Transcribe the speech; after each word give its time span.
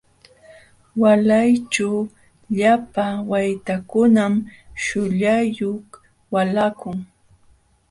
Waalayćhu 1.01 1.89
llapa 2.57 3.05
waytakunam 3.29 4.33
shullayuq 4.83 5.87
waalapaakun. 6.33 6.97